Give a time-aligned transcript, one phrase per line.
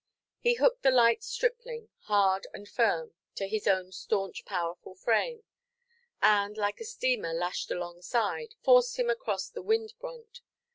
[0.39, 5.43] He hooked the light stripling, hard and firm, to his own staunch powerful frame,
[6.23, 10.41] and, like a steamer lashed alongside, forced him across the wind–brunt.